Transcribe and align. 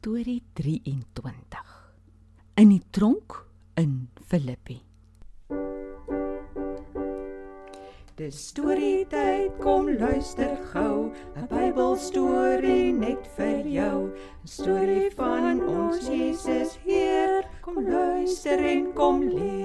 Storie 0.00 0.42
23. 0.54 1.60
In 2.54 2.70
die 2.72 2.80
tronk 2.90 3.34
in 3.76 4.08
Filippi. 4.30 4.78
Dis 8.16 8.38
storie 8.48 9.04
tyd, 9.12 9.58
kom 9.60 9.90
luister 10.00 10.56
gou, 10.72 11.12
'n 11.36 11.44
Bybelstorie 11.52 12.96
net 12.96 13.28
vir 13.36 13.68
jou. 13.68 14.08
'n 14.08 14.48
Storie 14.48 15.10
van 15.20 15.60
ons 15.68 16.08
Jesus 16.08 16.78
Heer. 16.86 17.44
Kom 17.60 17.84
luister 17.84 18.56
en 18.56 18.94
kom 18.94 19.20
leer. 19.28 19.59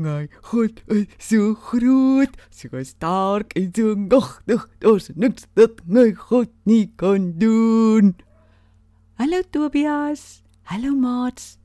My 0.00 0.30
God 0.48 0.80
is 0.88 1.08
so 1.20 1.52
groot, 1.52 2.32
so 2.48 2.80
sterk 2.88 3.52
en 3.52 3.66
so 3.76 3.92
magtig. 4.00 4.62
Daar's 4.80 5.10
niks 5.12 5.44
wat 5.60 5.82
my 5.84 6.06
God 6.16 6.48
nie 6.64 6.86
kan 6.96 7.34
doen. 7.36 8.14
Hallo 9.20 9.42
Tobias. 9.52 10.40
Hallo 10.72 10.94
maats. 10.96 11.58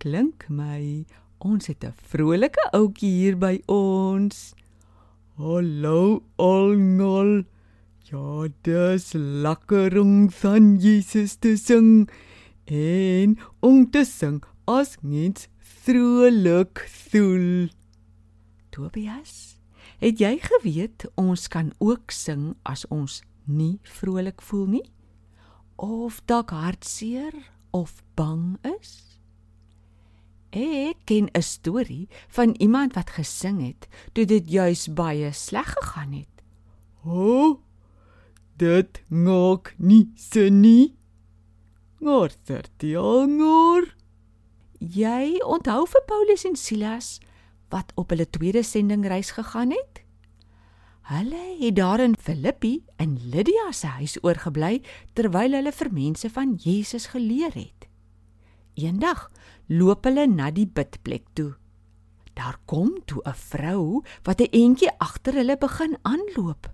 Klink 0.00 0.48
my 0.48 1.04
ons 1.44 1.68
het 1.68 1.84
'n 1.84 1.92
vrolike 1.92 2.64
ouetjie 2.72 3.12
hier 3.12 3.36
by 3.36 3.60
ons. 3.68 4.54
Hallo 5.36 6.24
almal. 6.38 7.44
Ja, 8.08 8.48
dis 8.64 9.12
lekker 9.12 10.00
om 10.00 10.30
van 10.30 10.80
Jesus 10.80 11.36
te 11.36 11.56
sing 11.56 12.08
en 12.64 13.36
om 13.60 13.90
te 13.90 14.04
sing 14.04 14.40
as 14.64 14.96
mens 15.02 15.49
vrolik 15.80 16.88
voel. 16.88 17.68
Tobias, 18.70 19.56
het 20.00 20.20
jy 20.20 20.34
geweet 20.44 21.06
ons 21.20 21.48
kan 21.48 21.72
ook 21.80 22.12
sing 22.12 22.52
as 22.68 22.84
ons 22.92 23.20
nie 23.48 23.78
vrolik 23.98 24.42
voel 24.44 24.66
nie? 24.76 24.86
Of 25.80 26.20
dalk 26.28 26.52
hartseer 26.52 27.32
of 27.72 28.02
bang 28.18 28.58
is? 28.76 29.16
Ek 30.52 30.98
ken 31.06 31.30
'n 31.32 31.42
storie 31.42 32.08
van 32.28 32.54
iemand 32.58 32.94
wat 32.94 33.16
gesing 33.16 33.62
het 33.64 33.88
toe 34.12 34.24
dit 34.24 34.50
juis 34.50 34.88
baie 34.92 35.32
sleg 35.32 35.72
gegaan 35.80 36.12
het. 36.12 36.36
O, 37.04 37.08
oh, 37.08 37.58
dit 38.56 39.00
maak 39.08 39.74
nie 39.78 40.12
sin 40.14 40.60
nie. 40.60 40.96
Ngor 42.00 42.30
vertel 42.44 43.26
ngor. 43.26 43.99
Jy 44.80 45.42
onthou 45.44 45.84
vir 45.84 46.00
Paulus 46.08 46.46
en 46.48 46.54
Silas 46.56 47.18
wat 47.68 47.92
op 48.00 48.14
hulle 48.14 48.24
tweede 48.32 48.62
sendingreis 48.64 49.34
gegaan 49.36 49.74
het? 49.76 50.00
Hulle 51.10 51.42
het 51.58 51.76
daar 51.76 52.00
in 52.00 52.16
Filippi 52.16 52.80
in 52.96 53.18
Lydia 53.28 53.72
se 53.76 53.86
huis 54.00 54.16
oorgebly 54.24 54.80
terwyl 55.12 55.52
hulle 55.52 55.72
vir 55.72 55.92
mense 55.92 56.30
van 56.32 56.56
Jesus 56.56 57.10
geleer 57.12 57.52
het. 57.52 57.90
Eendag 58.80 59.28
loop 59.68 60.08
hulle 60.08 60.24
na 60.26 60.48
die 60.50 60.66
bidplek 60.66 61.28
toe. 61.36 61.52
Daar 62.32 62.56
kom 62.64 63.04
toe 63.04 63.20
'n 63.26 63.36
vrou 63.36 64.02
wat 64.24 64.40
'n 64.40 64.48
entjie 64.52 64.90
agter 64.98 65.34
hulle 65.34 65.58
begin 65.58 65.98
aanloop. 66.02 66.72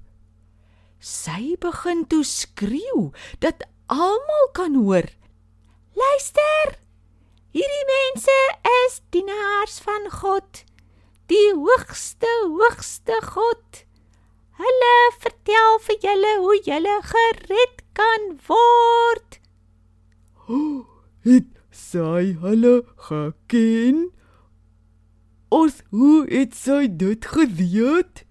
Sy 1.00 1.56
begin 1.58 2.06
toe 2.06 2.22
skreeu 2.22 3.10
dat 3.40 3.66
almal 3.86 4.46
kan 4.52 4.74
hoor. 4.74 5.10
Luister! 5.94 6.35
Dienaars 9.16 9.78
van 9.80 10.10
God, 10.12 10.58
die 11.32 11.54
hoogste 11.56 12.28
hoogste 12.52 13.16
God. 13.24 13.78
Hulle 14.58 14.96
vertel 15.22 15.78
vir 15.86 15.96
julle 16.02 16.32
hoe 16.42 16.56
julle 16.66 16.96
gered 17.12 17.80
kan 17.96 18.26
word. 18.44 19.38
Oh, 20.52 20.84
het 21.24 21.48
sy 21.72 22.36
hulle 22.44 22.74
geken? 23.08 24.04
Ons 25.48 25.80
hoe 25.96 26.28
het 26.28 26.52
sy 26.60 26.84
dit 26.84 27.32
geweet? 27.38 28.26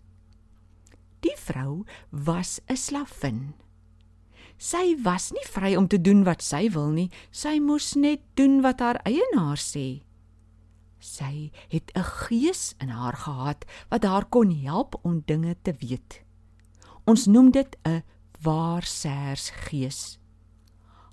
Die 1.26 1.38
vrou 1.50 1.82
was 2.12 2.60
'n 2.70 2.78
slavin. 2.78 3.56
Sy 4.62 5.02
was 5.02 5.32
nie 5.34 5.50
vry 5.50 5.76
om 5.76 5.88
te 5.88 5.98
doen 5.98 6.24
wat 6.24 6.46
sy 6.46 6.70
wil 6.70 6.94
nie. 6.94 7.10
Sy 7.32 7.58
moes 7.58 7.96
net 7.96 8.22
doen 8.36 8.62
wat 8.62 8.80
haar 8.80 9.02
eienaar 9.02 9.58
sê. 9.58 10.05
Sy 11.06 11.52
het 11.70 11.92
'n 11.94 12.04
gees 12.04 12.74
in 12.78 12.90
haar 12.90 13.14
gehad 13.14 13.66
wat 13.90 14.04
haar 14.04 14.26
kon 14.26 14.52
help 14.52 15.00
om 15.04 15.22
dinge 15.26 15.56
te 15.62 15.74
weet. 15.80 16.24
Ons 17.06 17.26
noem 17.26 17.52
dit 17.52 17.78
'n 17.84 18.04
waarsêersgees. 18.42 20.18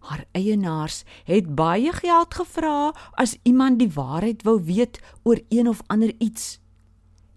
Haar 0.01 0.25
eienaars 0.33 1.05
het 1.25 1.55
baie 1.55 1.93
geld 1.93 2.35
gevra 2.35 2.95
as 3.13 3.37
iemand 3.43 3.79
die 3.79 3.93
waarheid 3.93 4.43
wou 4.43 4.63
weet 4.65 5.01
oor 5.23 5.41
een 5.49 5.69
of 5.69 5.83
ander 5.87 6.15
iets. 6.19 6.61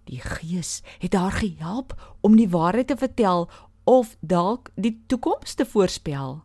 Die 0.04 0.20
gees 0.20 0.82
het 0.98 1.12
haar 1.12 1.32
gehelp 1.32 2.16
om 2.20 2.36
die 2.36 2.48
waarheid 2.48 2.86
te 2.86 2.96
vertel 2.96 3.50
of 3.84 4.16
dalk 4.20 4.70
die 4.74 5.02
toekoms 5.06 5.54
te 5.54 5.66
voorspel. 5.66 6.42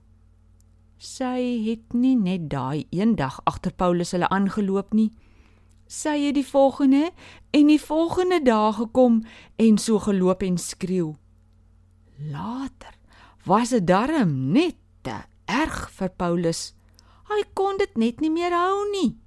Sy 0.98 1.64
het 1.66 1.94
nie 1.94 2.16
net 2.16 2.50
daai 2.50 2.86
eendag 2.90 3.42
agter 3.44 3.74
Paulus 3.74 4.12
hulle 4.12 4.30
aangeloop 4.30 4.94
nie. 4.94 5.12
Sy 5.92 6.14
het 6.24 6.38
die 6.38 6.48
volgende 6.48 7.10
en 7.52 7.68
die 7.68 7.82
volgende 7.82 8.38
dae 8.46 8.72
gekom 8.78 9.18
en 9.60 9.78
so 9.78 10.00
geloop 10.00 10.44
en 10.48 10.56
skreeu. 10.58 11.18
Later 12.32 12.96
was 13.44 13.74
dit 13.76 13.84
darm 13.88 14.54
net 14.56 14.78
te 15.04 15.18
erg 15.52 15.90
vir 15.98 16.14
Paulus. 16.16 16.62
Hy 17.28 17.42
kon 17.60 17.76
dit 17.82 17.98
net 18.00 18.24
nie 18.24 18.32
meer 18.32 18.56
hou 18.56 18.86
nie. 18.94 19.18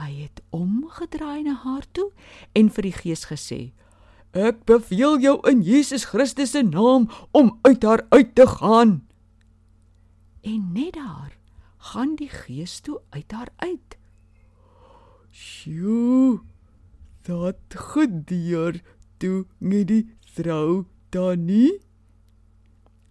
Hy 0.00 0.08
het 0.22 0.40
omgedraai 0.56 1.44
na 1.44 1.58
haar 1.60 1.84
toe 1.92 2.08
en 2.56 2.72
vir 2.72 2.88
die 2.88 2.96
gees 2.96 3.26
gesê: 3.28 3.60
Ek 4.32 4.64
beveel 4.64 5.20
jou 5.20 5.36
in 5.48 5.60
Jesus 5.60 6.08
Christus 6.08 6.56
se 6.56 6.64
naam 6.64 7.10
om 7.36 7.52
uit 7.68 7.84
haar 7.84 8.06
uit 8.16 8.32
te 8.34 8.48
gaan. 8.48 9.02
En 10.40 10.72
net 10.72 10.96
daar 10.96 11.36
gaan 11.92 12.16
die 12.16 12.32
gees 12.32 12.80
toe 12.80 13.00
uit 13.12 13.32
haar 13.32 13.52
uit. 13.60 14.00
Sjoe. 15.36 16.40
Dat 17.22 17.58
gebeur 17.68 18.82
toe 19.16 19.46
met 19.58 19.86
die 19.86 20.16
vrou 20.32 20.86
dan 21.12 21.44
nie. 21.44 21.72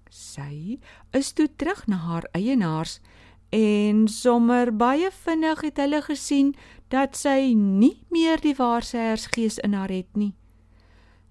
Sy 0.10 0.80
is 1.14 1.34
toe 1.38 1.46
terug 1.56 1.84
na 1.92 2.00
haar 2.08 2.26
eienaars 2.34 2.98
en 3.54 4.08
sommer 4.10 4.74
baie 4.74 5.12
vinnig 5.14 5.62
het 5.68 5.78
hulle 5.84 6.02
gesien 6.08 6.56
dat 6.90 7.14
sy 7.20 7.54
nie 7.54 7.94
meer 8.10 8.42
die 8.42 8.56
waarsêersgees 8.58 9.62
in 9.62 9.78
haar 9.78 9.94
het 9.94 10.18
nie. 10.18 10.34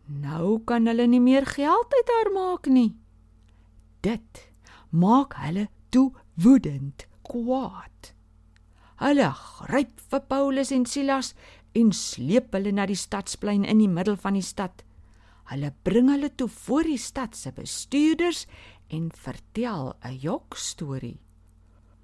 Nou 0.06 0.60
kan 0.68 0.86
hulle 0.86 1.08
nie 1.10 1.22
meer 1.24 1.46
geld 1.56 1.90
uit 1.98 2.16
haar 2.18 2.34
maak 2.38 2.70
nie. 2.70 2.92
Dit 4.06 4.46
maak 4.90 5.34
hulle 5.42 5.66
toe 5.90 6.12
woedend, 6.38 7.08
kwaad. 7.26 8.13
Hulle 9.02 9.32
gryp 9.34 10.00
vir 10.10 10.20
Paulus 10.30 10.70
en 10.70 10.84
Silas 10.86 11.34
en 11.74 11.90
sleep 11.92 12.54
hulle 12.54 12.72
na 12.72 12.86
die 12.86 12.98
stadsplein 12.98 13.64
in 13.66 13.80
die 13.82 13.90
middel 13.90 14.16
van 14.20 14.38
die 14.38 14.46
stad. 14.46 14.84
Hulle 15.50 15.72
bring 15.84 16.08
hulle 16.12 16.30
toe 16.30 16.48
voor 16.48 16.86
die 16.86 17.00
stad 17.00 17.34
se 17.36 17.52
bestuurders 17.52 18.46
en 18.88 19.10
vertel 19.10 19.94
'n 20.04 20.18
jokstorie. 20.20 21.18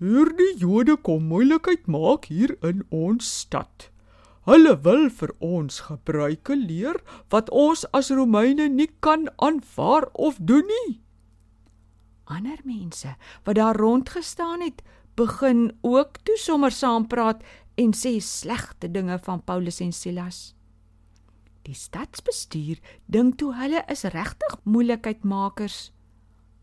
Hierdie 0.01 0.56
Jode 0.56 0.97
kom 0.97 1.28
moeilikheid 1.28 1.87
maak 1.87 2.25
hier 2.25 2.56
in 2.62 2.84
ons 2.91 3.27
stad. 3.41 3.91
Hulle 4.49 4.72
wil 4.83 5.11
vir 5.11 5.33
ons 5.45 5.81
gebruike 5.81 6.57
leer 6.57 6.97
wat 7.28 7.51
ons 7.51 7.84
as 7.93 8.11
Romeine 8.11 8.69
nie 8.69 8.89
kan 9.01 9.28
aanvaar 9.37 10.09
of 10.15 10.39
doen 10.41 10.66
nie. 10.66 11.01
Ander 12.25 12.59
mense 12.65 13.16
wat 13.45 13.57
daar 13.57 13.77
rond 13.77 14.09
gestaan 14.09 14.60
het, 14.60 14.83
begin 15.21 15.69
ook 15.84 16.17
toe 16.25 16.39
sommer 16.41 16.72
saam 16.72 17.05
praat 17.11 17.43
en 17.81 17.93
sê 17.97 18.17
slegte 18.25 18.89
dinge 18.89 19.19
van 19.27 19.43
Paulus 19.45 19.81
en 19.84 19.93
Silas. 19.93 20.55
Die 21.69 21.77
stadsbestuur 21.77 22.81
dink 23.13 23.37
toe 23.41 23.53
hulle 23.59 23.83
is 23.93 24.07
regtig 24.15 24.57
moeilikheidmakers. 24.65 25.91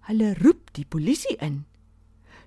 Hulle 0.09 0.33
roep 0.41 0.71
die 0.77 0.85
polisie 0.89 1.37
in. 1.43 1.65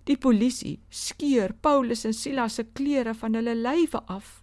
Die 0.09 0.19
polisie 0.19 0.81
skeur 0.91 1.55
Paulus 1.63 2.07
en 2.09 2.17
Silas 2.17 2.59
se 2.59 2.67
klere 2.67 3.15
van 3.15 3.39
hulle 3.39 3.55
lywe 3.55 4.03
af. 4.11 4.41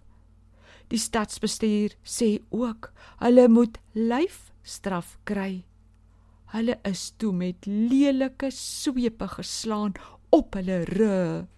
Die 0.88 1.00
stadsbestuur 1.00 1.98
sê 2.04 2.30
ook 2.48 2.92
hulle 3.20 3.44
moet 3.52 3.76
lyfstraf 3.92 5.18
kry. 5.28 5.66
Hulle 6.54 6.78
is 6.88 7.10
toe 7.20 7.34
met 7.36 7.68
lelike 7.68 8.48
swepe 8.54 9.28
geslaan 9.36 9.92
op 10.32 10.56
hulle 10.56 10.80
rug. 10.88 11.57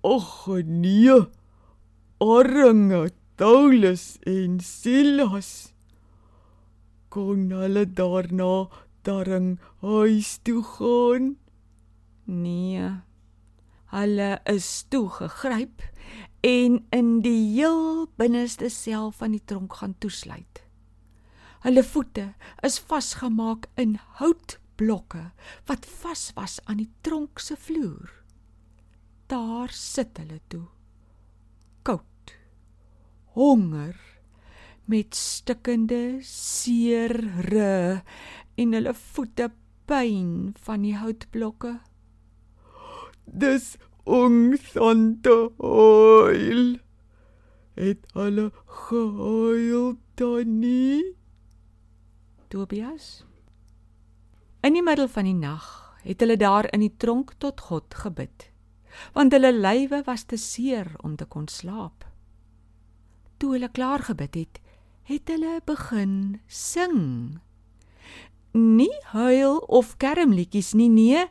Och 0.00 0.48
nee. 0.64 1.26
Arme 2.20 3.10
Paulus 3.36 4.18
en 4.26 4.60
Silas 4.60 5.72
kon 7.08 7.50
hulle 7.54 7.84
daarna 7.86 8.68
darring 9.06 9.58
huis 9.80 10.38
toe 10.42 10.62
gaan? 10.62 11.36
Nee. 12.26 12.90
Hulle 13.94 14.30
is 14.44 14.84
toe 14.90 15.08
gegryp 15.08 15.82
en 16.44 16.82
in 16.90 17.10
die 17.24 17.54
heel 17.54 18.08
binneste 18.20 18.68
sel 18.74 19.10
van 19.16 19.32
die 19.34 19.42
tronk 19.44 19.78
gaan 19.80 19.94
toesluit. 20.02 20.62
Hulle 21.64 21.82
voete 21.82 22.32
is 22.66 22.78
vasgemaak 22.78 23.70
in 23.80 23.96
houtblokke 24.20 25.30
wat 25.70 25.88
vas 26.02 26.30
was 26.36 26.60
aan 26.66 26.82
die 26.82 26.92
tronk 27.06 27.42
se 27.42 27.56
vloer. 27.56 28.12
Daar 29.28 29.68
sit 29.72 30.16
hulle 30.18 30.40
toe. 30.48 30.64
Koud. 31.82 32.32
Honger 33.36 33.96
met 34.88 35.14
stikkende 35.14 36.18
seere 36.24 38.02
en 38.56 38.72
hulle 38.72 38.94
voete 38.94 39.50
pyn 39.88 40.54
van 40.64 40.84
die 40.86 40.96
houtblokke. 40.96 41.74
Dis 43.28 43.74
ons 44.08 44.72
ante 44.80 45.36
oil. 45.60 46.78
Het 47.78 48.08
hulle 48.16 48.48
gehuil 48.88 49.96
dan 50.16 50.58
nie? 50.64 51.04
Tobias. 52.48 53.26
In 54.64 54.74
die 54.74 54.82
middel 54.82 55.08
van 55.12 55.28
die 55.28 55.36
nag 55.36 55.66
het 56.02 56.24
hulle 56.24 56.38
daar 56.40 56.66
in 56.72 56.80
die 56.80 56.94
tronk 56.96 57.36
tot 57.38 57.60
God 57.68 57.94
gebid, 57.94 58.48
want 59.12 59.32
hulle 59.32 59.52
lywe 59.52 60.02
was 60.06 60.24
te 60.24 60.36
seer 60.36 60.92
om 61.02 61.16
te 61.16 61.24
kon 61.24 61.48
slaap. 61.48 62.06
Toe 63.38 63.52
hulle 63.54 63.70
klaar 63.70 64.02
gebid 64.08 64.34
het, 64.34 64.60
het 65.08 65.28
hulle 65.28 65.60
begin 65.64 66.40
sing. 66.46 67.38
Nie 68.52 68.94
huil 69.12 69.58
of 69.68 69.96
kermliedjies 69.96 70.74
nie, 70.74 70.88
nee, 70.88 71.26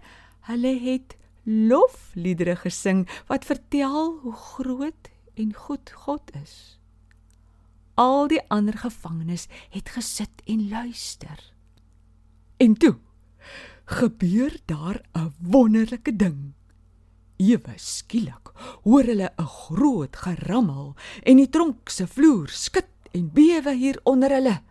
hulle 0.48 0.74
het 0.80 1.18
lofliedere 1.48 2.56
gesing 2.60 3.06
wat 3.28 3.46
vertel 3.48 4.18
hoe 4.24 4.34
groot 4.34 5.12
en 5.36 5.54
goed 5.54 5.92
God 5.92 6.32
is. 6.44 6.78
Al 7.98 8.28
die 8.30 8.42
ander 8.54 8.78
gevangenes 8.78 9.48
het 9.74 9.90
gesit 9.90 10.44
en 10.46 10.70
luister. 10.70 11.40
En 12.58 12.74
toe 12.78 12.98
gebeur 13.86 14.60
daar 14.66 15.02
'n 15.14 15.34
wonderlike 15.40 16.16
ding. 16.16 16.54
Ewe 17.38 17.76
skielik 17.78 18.50
hoor 18.84 19.06
hulle 19.06 19.30
'n 19.38 19.46
groot 19.46 20.16
gerammel 20.16 20.96
en 21.24 21.38
die 21.38 21.50
tronk 21.50 21.90
se 21.90 22.08
vloer 22.08 22.50
skud 22.50 22.90
en 23.14 23.30
bewe 23.34 23.74
hier 23.74 24.00
onder 24.04 24.30
hulle. 24.30 24.62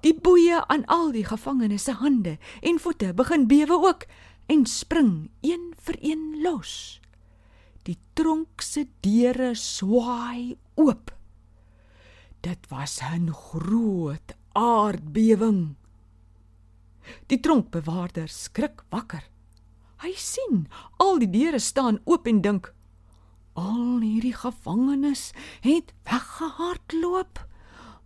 Die 0.00 0.14
boeye 0.14 0.60
aan 0.68 0.84
al 0.86 1.12
die 1.12 1.24
gevangenes 1.24 1.84
se 1.84 1.92
hande 1.92 2.38
en 2.60 2.78
voete 2.78 3.14
begin 3.14 3.46
bewe 3.48 3.78
ook 3.88 4.04
en 4.46 4.66
spring 4.66 5.30
een 5.40 5.72
vir 5.78 5.96
een 6.00 6.42
los. 6.42 7.00
Die 7.82 7.98
tronk 8.14 8.60
se 8.60 8.86
deure 9.00 9.54
swaai 9.54 10.56
oop. 10.74 11.10
Dit 12.40 12.68
was 12.68 13.00
'n 13.00 13.32
groot 13.32 14.36
aardbewing. 14.52 15.76
Die 17.26 17.40
tronkbewaarder 17.40 18.28
skrik 18.28 18.84
wakker. 18.90 19.31
Hy 20.02 20.16
sien 20.18 20.64
al 20.98 21.20
die 21.22 21.30
deure 21.30 21.60
staan 21.62 22.00
oop 22.10 22.26
en 22.26 22.40
dink: 22.42 22.72
"Al 23.54 24.00
hierdie 24.02 24.34
gevangenes 24.34 25.30
het 25.62 25.92
weggehardloop." 26.02 27.38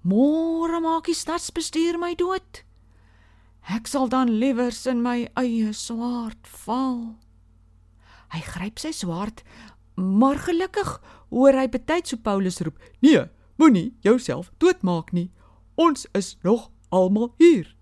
Môre 0.05 0.81
maak 0.81 1.09
die 1.09 1.17
stadsbestuur 1.17 1.97
my 1.99 2.15
dood. 2.15 2.63
Ek 3.73 3.89
sal 3.89 4.09
dan 4.09 4.29
liewer 4.29 4.77
in 4.87 5.01
my 5.03 5.29
eie 5.41 5.73
swaard 5.73 6.47
val. 6.47 7.17
Hy 8.29 8.41
gryp 8.45 8.79
sy 8.79 8.93
swaard, 8.93 9.43
maar 9.97 10.37
gelukkig 10.37 11.01
hoor 11.31 11.57
hy 11.57 11.67
betyds 11.67 12.11
so 12.11 12.17
Paulus 12.17 12.61
roep: 12.61 12.77
"Nee, 13.01 13.25
moenie 13.57 13.97
jouself 14.01 14.53
doodmaak 14.59 15.13
nie. 15.13 15.31
Ons 15.77 16.07
is 16.13 16.37
nog 16.43 16.71
almal 16.91 17.33
hier." 17.39 17.76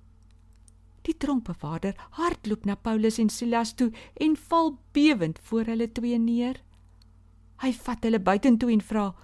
Die 1.05 1.17
tronkbewaarder 1.17 1.95
hardloop 2.17 2.65
na 2.65 2.75
Paulus 2.75 3.19
en 3.21 3.29
Silas 3.29 3.75
toe 3.75 3.91
en 4.15 4.37
val 4.49 4.79
bewend 4.93 5.39
voor 5.43 5.69
hulle 5.73 5.93
twee 5.93 6.19
neer. 6.19 6.62
Hy 7.61 7.73
vat 7.73 8.03
hulle 8.05 8.21
buitentoe 8.21 8.73
en 8.73 8.81
vra: 8.81 9.15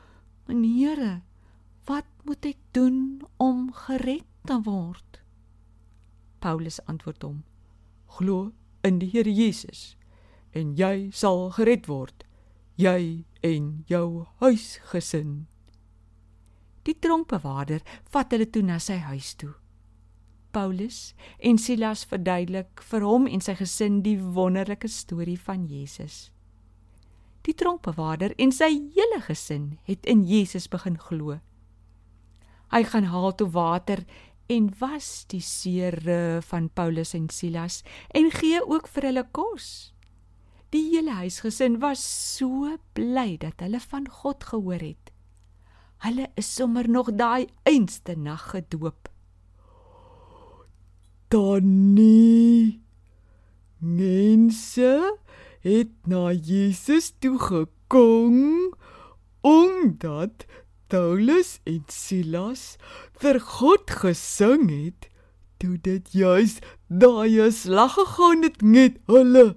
"Meneere, 0.47 1.21
Wat 1.91 2.06
moet 2.23 2.44
ek 2.44 2.59
doen 2.77 3.23
om 3.37 3.71
gered 3.87 4.27
te 4.47 4.56
word? 4.62 5.21
Paulus 6.38 6.79
antwoord 6.87 7.25
hom: 7.27 7.38
Glo 8.17 8.53
in 8.87 9.00
die 9.00 9.09
Here 9.11 9.32
Jesus 9.32 9.97
en 10.55 10.75
jy 10.79 11.11
sal 11.15 11.49
gered 11.56 11.87
word, 11.91 12.25
jy 12.79 13.25
en 13.47 13.67
jou 13.91 14.27
huisgesin. 14.43 15.47
Die 16.87 16.94
tronkbewaarder 16.94 17.85
vat 18.15 18.32
hulle 18.35 18.49
toe 18.50 18.62
na 18.67 18.81
sy 18.82 18.99
huis 19.11 19.35
toe. 19.38 19.53
Paulus 20.52 21.14
en 21.38 21.58
Silas 21.58 22.05
verduidelik 22.08 22.82
vir 22.91 23.05
hom 23.06 23.26
en 23.26 23.43
sy 23.44 23.55
gesin 23.58 24.00
die 24.06 24.17
wonderlike 24.20 24.88
storie 24.88 25.38
van 25.41 25.67
Jesus. 25.70 26.31
Die 27.47 27.55
tronkbewaarder 27.56 28.35
en 28.38 28.52
sy 28.52 28.69
hele 28.97 29.20
gesin 29.25 29.79
het 29.88 30.06
in 30.06 30.25
Jesus 30.29 30.69
begin 30.69 30.99
glo. 31.00 31.38
Hy 32.70 32.82
gaan 32.87 33.08
haal 33.11 33.32
toe 33.35 33.49
water 33.50 34.05
en 34.50 34.69
was 34.81 35.25
die 35.31 35.43
seere 35.43 36.41
van 36.50 36.69
Paulus 36.75 37.14
en 37.14 37.31
Silas 37.31 37.81
en 38.14 38.31
gee 38.35 38.61
ook 38.61 38.91
vir 38.94 39.11
hulle 39.11 39.25
kos. 39.32 39.70
Die 40.70 40.85
hele 40.93 41.17
huisgesin 41.19 41.81
was 41.82 42.03
so 42.37 42.76
bly 42.94 43.35
dat 43.43 43.62
hulle 43.64 43.81
van 43.82 44.06
God 44.20 44.44
gehoor 44.53 44.82
het. 44.85 45.11
Hulle 46.06 46.31
is 46.38 46.49
sommer 46.55 46.87
nog 46.88 47.11
daai 47.19 47.50
einste 47.69 48.14
nag 48.17 48.50
gedoop. 48.55 49.09
Dannie 51.31 52.82
mense 53.79 54.94
het 55.62 55.91
na 56.11 56.32
Jesus 56.35 57.12
toe 57.23 57.37
gekom 57.38 58.75
omdat 59.47 60.43
Paulus 60.91 61.53
en 61.71 61.85
Silas 61.87 62.65
vir 63.23 63.38
God 63.38 63.94
gesing 64.03 64.67
het, 64.75 65.06
toe 65.62 65.79
dit 65.79 66.11
juis 66.11 66.59
daai 66.91 67.47
slag 67.55 67.94
gegaan 67.94 68.43
het 68.49 68.59
met 68.67 68.99
hulle. 69.06 69.55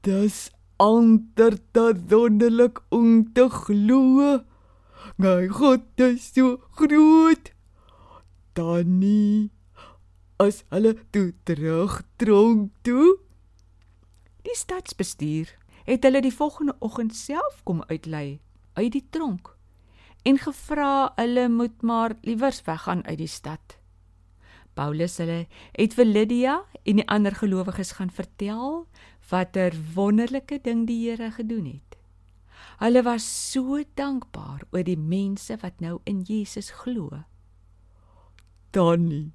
Dis 0.00 0.48
ander 0.80 1.58
te 1.76 1.90
wonderlik 2.08 2.80
om 2.88 3.26
te 3.36 3.50
glo. 3.52 4.40
My 5.20 5.44
God 5.60 5.84
is 6.08 6.32
so 6.32 6.56
groot. 6.80 7.52
Dannie 8.56 9.53
as 10.44 10.62
hulle 10.72 10.94
toe 11.10 11.32
terug 11.48 12.02
tronk 12.20 12.72
toe. 12.86 13.16
Die 14.44 14.56
stadsbestuur 14.56 15.50
het 15.84 16.04
hulle 16.04 16.20
die 16.24 16.34
volgende 16.34 16.76
oggend 16.84 17.14
self 17.16 17.62
kom 17.64 17.82
uitlei 17.88 18.40
uit 18.74 18.92
die 18.92 19.04
tronk 19.10 19.54
en 20.24 20.38
gevra 20.40 21.12
hulle 21.18 21.48
moet 21.52 21.82
maar 21.82 22.16
liewers 22.24 22.62
weggaan 22.64 23.04
uit 23.04 23.18
die 23.18 23.28
stad. 23.28 23.78
Paulus 24.74 25.18
hulle 25.20 25.44
het 25.76 25.94
vir 25.94 26.08
Lydia 26.08 26.54
en 26.82 27.00
die 27.00 27.08
ander 27.12 27.36
gelowiges 27.36 27.94
gaan 27.98 28.10
vertel 28.10 28.86
watter 29.30 29.76
wonderlike 29.94 30.58
ding 30.64 30.86
die 30.88 30.98
Here 31.04 31.30
gedoen 31.36 31.66
het. 31.76 31.98
Hulle 32.80 33.04
was 33.06 33.26
so 33.52 33.82
dankbaar 33.94 34.64
oor 34.72 34.84
die 34.84 34.98
mense 34.98 35.56
wat 35.62 35.80
nou 35.80 36.00
in 36.04 36.24
Jesus 36.26 36.72
glo. 36.82 37.22
Dannie 38.74 39.32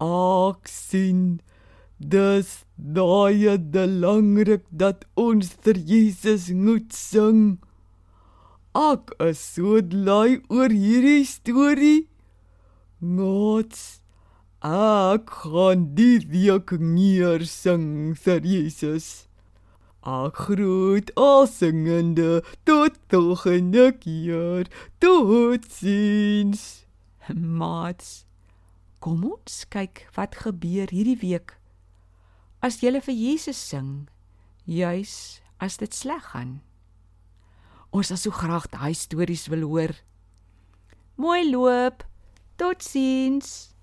ek 0.00 0.68
sien 0.70 1.40
dis 1.98 2.50
daai 2.78 3.58
die 3.58 3.86
langrik 3.86 4.64
dat 4.70 5.04
ons 5.16 5.50
vir 5.64 5.78
Jesus 5.92 6.50
moet 6.54 6.92
sing. 6.94 7.58
Ek 8.78 9.10
is 9.18 9.40
so 9.42 9.80
bly 9.82 10.38
oor 10.48 10.70
hierdie 10.70 11.24
storie. 11.26 12.06
Gods, 13.00 14.00
ek 14.62 15.30
gaan 15.42 15.88
die 15.98 16.20
week 16.30 16.76
neer 16.78 17.42
sing 17.46 18.14
vir 18.14 18.46
Jesus. 18.46 19.26
Ek 20.06 20.38
groet 20.46 21.10
al 21.18 21.46
singende 21.50 22.42
tot 22.64 22.94
volgende 23.10 23.90
keer. 23.98 24.70
Totsiens. 25.02 26.86
Mats, 27.34 28.24
kom 29.00 29.24
ons 29.24 29.64
kyk 29.70 30.06
wat 30.16 30.40
gebeur 30.44 30.90
hierdie 30.90 31.18
week. 31.22 31.54
As 32.60 32.80
jy 32.82 32.90
vir 33.00 33.14
Jesus 33.14 33.58
sing, 33.58 34.08
juis 34.66 35.40
as 35.62 35.78
dit 35.78 35.94
sleg 35.94 36.22
gaan. 36.32 36.60
Ons 37.94 38.10
sal 38.10 38.20
so 38.20 38.34
graag 38.34 38.66
daai 38.72 38.94
stories 38.94 39.46
wil 39.48 39.64
hoor. 39.64 39.94
Mooi 41.16 41.46
loop. 41.50 42.04
Totsiens. 42.58 43.77